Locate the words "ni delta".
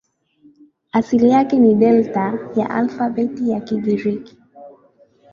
1.59-2.39